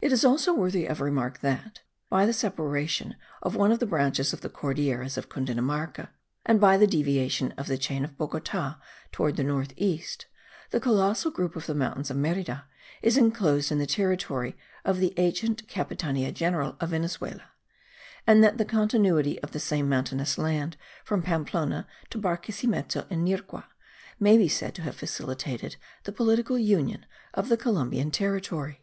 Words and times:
It 0.00 0.10
is 0.10 0.24
also 0.24 0.52
worthy 0.52 0.86
of 0.86 1.00
remark 1.00 1.38
that, 1.38 1.82
by 2.10 2.26
the 2.26 2.32
separation 2.32 3.14
of 3.42 3.54
one 3.54 3.70
of 3.70 3.78
the 3.78 3.86
branches 3.86 4.32
of 4.32 4.40
the 4.40 4.48
Cordilleras 4.48 5.16
of 5.16 5.28
Cundinamarca 5.28 6.08
and 6.44 6.60
by 6.60 6.76
the 6.76 6.88
deviation 6.88 7.52
of 7.52 7.68
the 7.68 7.78
chain 7.78 8.04
of 8.04 8.18
Bogota 8.18 8.80
towards 9.12 9.36
the 9.36 9.44
north 9.44 9.72
east, 9.76 10.26
the 10.70 10.80
colossal 10.80 11.30
group 11.30 11.54
of 11.54 11.66
the 11.66 11.76
mountains 11.76 12.10
of 12.10 12.16
Merida 12.16 12.64
is 13.02 13.16
enclosed 13.16 13.70
in 13.70 13.78
the 13.78 13.86
territory 13.86 14.56
of 14.84 14.98
the 14.98 15.14
ancient 15.16 15.68
Capitania 15.68 16.32
general 16.34 16.76
of 16.80 16.88
Venezuela, 16.88 17.50
and 18.26 18.42
that 18.42 18.58
the 18.58 18.64
continuity 18.64 19.40
of 19.44 19.52
the 19.52 19.60
same 19.60 19.88
mountainous 19.88 20.38
land 20.38 20.76
from 21.04 21.22
Pamplona 21.22 21.86
to 22.10 22.18
Barquisimeto 22.18 23.06
and 23.08 23.24
Nirgua 23.24 23.66
may 24.18 24.36
be 24.36 24.48
said 24.48 24.74
to 24.74 24.82
have 24.82 24.96
facilitated 24.96 25.76
the 26.02 26.10
political 26.10 26.58
union 26.58 27.06
of 27.32 27.48
the 27.48 27.56
Columbian 27.56 28.10
territory. 28.10 28.80